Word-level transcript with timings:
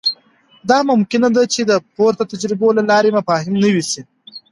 دا 0.69 0.77
ممکنه 0.91 1.27
ده 1.35 1.43
چې 1.53 1.61
د 1.71 1.71
پورته 1.95 2.23
تجربو 2.31 2.67
له 2.77 2.83
لارې 2.91 3.15
مفاهیم 3.17 3.55
نوي 3.63 3.83
سي. 3.91 4.01